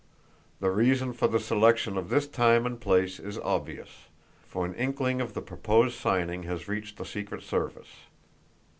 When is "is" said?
3.19-3.37